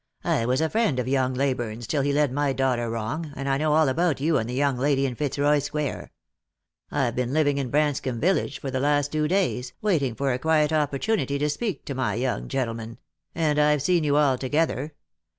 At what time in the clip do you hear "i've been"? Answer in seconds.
6.89-7.33